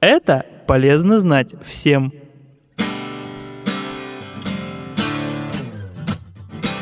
Это 0.00 0.46
полезно 0.66 1.20
знать 1.20 1.50
всем. 1.62 2.10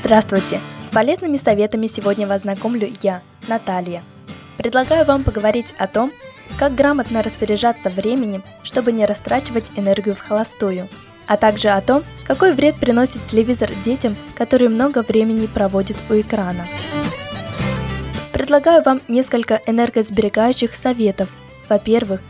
Здравствуйте! 0.00 0.60
С 0.90 0.94
полезными 0.94 1.38
советами 1.38 1.86
сегодня 1.86 2.26
вас 2.26 2.42
знакомлю 2.42 2.92
я, 3.02 3.22
Наталья. 3.48 4.02
Предлагаю 4.58 5.06
вам 5.06 5.24
поговорить 5.24 5.72
о 5.78 5.86
том, 5.86 6.12
как 6.58 6.74
грамотно 6.74 7.22
распоряжаться 7.22 7.88
временем, 7.88 8.42
чтобы 8.62 8.92
не 8.92 9.06
растрачивать 9.06 9.64
энергию 9.76 10.14
в 10.14 10.20
холостую, 10.20 10.86
а 11.26 11.38
также 11.38 11.68
о 11.68 11.80
том, 11.80 12.04
какой 12.26 12.52
вред 12.52 12.76
приносит 12.76 13.26
телевизор 13.28 13.70
детям, 13.82 14.14
которые 14.34 14.68
много 14.68 15.02
времени 15.02 15.46
проводят 15.46 15.96
у 16.10 16.20
экрана. 16.20 16.66
Предлагаю 18.34 18.82
вам 18.82 19.00
несколько 19.08 19.62
энергосберегающих 19.66 20.74
советов. 20.74 21.30
Во-первых, 21.68 22.20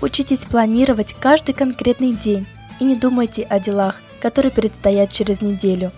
учитесь 0.00 0.40
планировать 0.40 1.14
каждый 1.18 1.54
конкретный 1.54 2.12
день 2.12 2.46
и 2.80 2.84
не 2.84 2.96
думайте 2.96 3.42
о 3.42 3.58
делах, 3.58 4.02
которые 4.20 4.52
предстоят 4.52 5.10
через 5.12 5.40
неделю. 5.40 5.92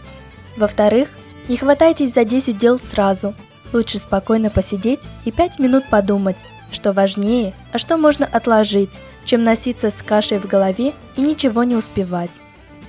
Во-вторых, 0.56 1.08
не 1.48 1.56
хватайтесь 1.56 2.14
за 2.14 2.24
10 2.24 2.58
дел 2.58 2.78
сразу. 2.78 3.34
Лучше 3.72 3.98
спокойно 3.98 4.50
посидеть 4.50 5.00
и 5.24 5.30
5 5.30 5.58
минут 5.58 5.88
подумать, 5.88 6.36
что 6.70 6.92
важнее, 6.92 7.54
а 7.72 7.78
что 7.78 7.96
можно 7.96 8.26
отложить, 8.26 8.90
чем 9.24 9.44
носиться 9.44 9.90
с 9.90 10.02
кашей 10.02 10.38
в 10.38 10.46
голове 10.46 10.94
и 11.16 11.20
ничего 11.20 11.64
не 11.64 11.76
успевать. 11.76 12.30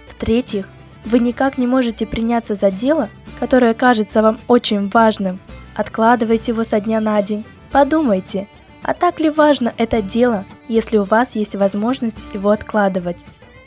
В-третьих, 0.07 0.67
вы 1.05 1.19
никак 1.19 1.57
не 1.57 1.67
можете 1.67 2.05
приняться 2.05 2.55
за 2.55 2.71
дело, 2.71 3.09
которое 3.39 3.73
кажется 3.73 4.21
вам 4.21 4.37
очень 4.47 4.89
важным. 4.89 5.39
Откладывайте 5.75 6.51
его 6.51 6.63
со 6.63 6.79
дня 6.81 6.99
на 6.99 7.21
день. 7.21 7.45
Подумайте, 7.71 8.47
а 8.83 8.93
так 8.93 9.19
ли 9.19 9.29
важно 9.29 9.73
это 9.77 10.01
дело, 10.01 10.45
если 10.67 10.97
у 10.97 11.03
вас 11.03 11.35
есть 11.35 11.55
возможность 11.55 12.17
его 12.33 12.49
откладывать? 12.49 13.17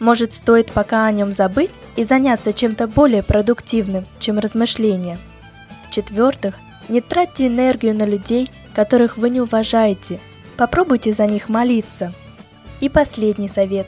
Может, 0.00 0.32
стоит 0.32 0.72
пока 0.72 1.06
о 1.06 1.12
нем 1.12 1.32
забыть 1.32 1.70
и 1.96 2.04
заняться 2.04 2.52
чем-то 2.52 2.88
более 2.88 3.22
продуктивным, 3.22 4.06
чем 4.18 4.38
размышления? 4.38 5.18
В-четвертых, 5.88 6.56
не 6.88 7.00
тратьте 7.00 7.46
энергию 7.46 7.94
на 7.94 8.04
людей, 8.04 8.50
которых 8.74 9.16
вы 9.16 9.30
не 9.30 9.40
уважаете. 9.40 10.18
Попробуйте 10.56 11.14
за 11.14 11.26
них 11.26 11.48
молиться. 11.48 12.12
И 12.80 12.88
последний 12.88 13.48
совет. 13.48 13.86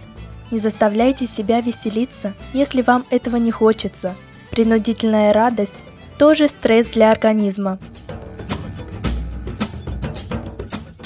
Не 0.50 0.58
заставляйте 0.58 1.26
себя 1.26 1.60
веселиться, 1.60 2.34
если 2.52 2.82
вам 2.82 3.04
этого 3.10 3.36
не 3.36 3.50
хочется. 3.50 4.14
Принудительная 4.50 5.32
радость– 5.32 5.74
тоже 6.18 6.48
стресс 6.48 6.86
для 6.88 7.10
организма. 7.10 7.78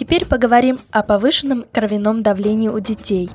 Теперь 0.08 0.24
поговорим 0.24 0.78
о 0.90 1.02
повышенном 1.02 1.66
кровяном 1.70 2.22
давлении 2.22 2.68
у 2.68 2.80
детей. 2.80 3.28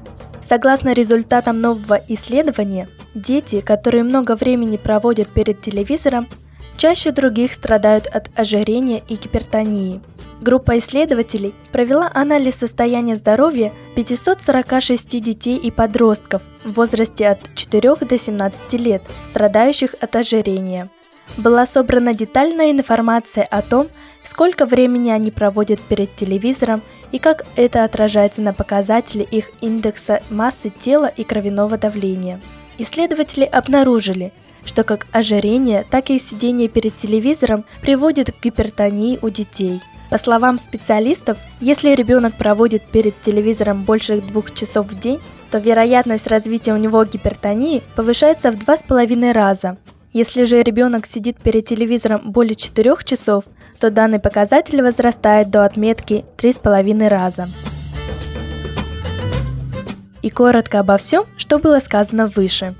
Согласно 0.43 0.93
результатам 0.93 1.61
нового 1.61 2.01
исследования, 2.07 2.89
дети, 3.13 3.61
которые 3.61 4.03
много 4.03 4.35
времени 4.35 4.77
проводят 4.77 5.29
перед 5.29 5.61
телевизором, 5.61 6.27
чаще 6.75 7.11
других 7.11 7.53
страдают 7.53 8.07
от 8.07 8.31
ожирения 8.35 9.03
и 9.07 9.15
гипертонии– 9.15 10.01
Группа 10.43 10.77
исследователей 10.77 11.55
провела 11.71 12.11
анализ 12.13 12.55
состояния 12.55 13.15
здоровья 13.15 13.71
546 13.95 15.21
детей 15.21 15.55
и 15.55 15.71
подростков 15.71 16.41
в 16.65 16.73
возрасте 16.73 17.29
от 17.29 17.39
4 17.55 17.95
до 17.95 18.17
17 18.17 18.73
лет, 18.73 19.03
страдающих 19.29 19.95
от 20.01 20.17
ожирения. 20.17 20.89
Была 21.37 21.65
собрана 21.65 22.13
детальная 22.13 22.71
информация 22.71 23.45
о 23.45 23.61
том, 23.61 23.87
сколько 24.23 24.65
времени 24.65 25.09
они 25.09 25.31
проводят 25.31 25.79
перед 25.81 26.15
телевизором 26.15 26.81
и 27.11 27.19
как 27.19 27.45
это 27.55 27.83
отражается 27.83 28.41
на 28.41 28.53
показателе 28.53 29.23
их 29.23 29.51
индекса 29.61 30.21
массы 30.29 30.69
тела 30.69 31.07
и 31.07 31.23
кровяного 31.23 31.77
давления. 31.77 32.39
Исследователи 32.77 33.45
обнаружили, 33.45 34.33
что 34.65 34.83
как 34.83 35.07
ожирение, 35.11 35.85
так 35.89 36.09
и 36.09 36.19
сидение 36.19 36.69
перед 36.69 36.97
телевизором 36.97 37.65
приводит 37.81 38.31
к 38.31 38.43
гипертонии 38.43 39.19
у 39.21 39.29
детей– 39.29 39.81
по 40.13 40.19
словам 40.19 40.59
специалистов, 40.59 41.39
если 41.59 41.95
ребенок 41.95 42.37
проводит 42.37 42.83
перед 42.83 43.19
телевизором 43.23 43.83
больше 43.83 44.21
двух 44.21 44.53
часов 44.53 44.85
в 44.85 44.99
день, 44.99 45.19
то 45.49 45.57
вероятность 45.57 46.27
развития 46.27 46.73
у 46.73 46.77
него 46.77 47.03
гипертонии 47.03 47.81
повышается 47.95 48.51
в 48.51 48.59
два 48.59 48.77
с 48.77 48.83
половиной 48.83 49.31
раза. 49.31 49.77
Если 50.13 50.45
же 50.45 50.61
ребенок 50.61 51.05
сидит 51.05 51.41
перед 51.41 51.67
телевизором 51.67 52.31
более 52.31 52.55
4 52.55 52.95
часов, 53.03 53.43
то 53.79 53.89
данный 53.89 54.19
показатель 54.19 54.81
возрастает 54.81 55.49
до 55.49 55.65
отметки 55.65 56.23
3,5 56.37 57.07
раза. 57.07 57.49
И 60.21 60.29
коротко 60.29 60.79
обо 60.79 60.97
всем, 60.97 61.25
что 61.35 61.59
было 61.59 61.79
сказано 61.79 62.27
выше. 62.27 62.75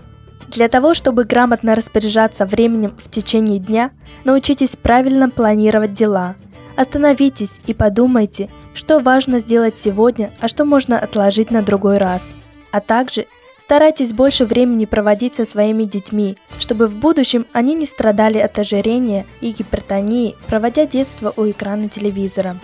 Для 0.47 0.69
того, 0.69 0.93
чтобы 0.93 1.25
грамотно 1.25 1.75
распоряжаться 1.75 2.45
временем 2.45 2.95
в 3.03 3.09
течение 3.09 3.59
дня, 3.59 3.91
научитесь 4.23 4.77
правильно 4.81 5.29
планировать 5.29 5.93
дела– 5.93 6.35
Остановитесь 6.75 7.51
и 7.67 7.73
подумайте, 7.73 8.49
что 8.73 8.99
важно 8.99 9.39
сделать 9.39 9.77
сегодня, 9.77 10.31
а 10.41 10.47
что 10.47 10.65
можно 10.65 10.97
отложить 10.97 11.51
на 11.51 11.61
другой 11.61 11.97
раз. 11.97 12.23
А 12.71 12.81
также 12.81 13.27
старайтесь 13.59 14.13
больше 14.13 14.45
времени 14.45 14.85
проводить 14.85 15.35
со 15.35 15.45
своими 15.45 15.83
детьми, 15.83 16.37
чтобы 16.59 16.87
в 16.87 16.95
будущем 16.95 17.45
они 17.53 17.75
не 17.75 17.85
страдали 17.85 18.37
от 18.37 18.57
ожирения 18.59 19.25
и 19.41 19.51
гипертонии, 19.51 20.35
проводя 20.47 20.85
детство 20.85 21.33
у 21.35 21.49
экрана 21.49 21.89
телевизора. 21.89 22.57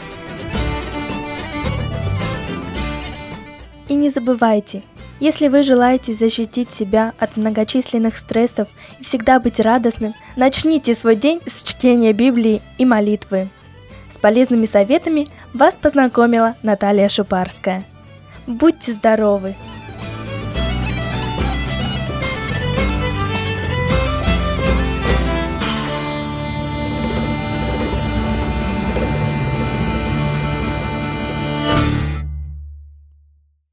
И 3.88 3.96
не 3.96 4.10
забывайте, 4.10 4.84
если 5.20 5.48
вы 5.48 5.64
желаете 5.64 6.16
защитить 6.16 6.70
себя 6.70 7.14
от 7.20 7.38
многочисленных 7.38 8.18
стрессов 8.18 8.70
и 9.00 9.04
всегда 9.04 9.40
быть 9.40 9.60
радостным, 9.60 10.14
начните 10.36 10.96
свой 10.96 11.16
день 11.16 11.42
с 11.48 11.64
чтения 11.64 12.14
Библии 12.14 12.62
и 12.78 12.86
молитвы 12.86 13.50
полезными 14.20 14.66
советами 14.66 15.28
вас 15.54 15.76
познакомила 15.76 16.56
Наталья 16.64 17.10
Шупарская. 17.10 17.84
Будьте 18.48 18.94
здоровы! 18.94 19.56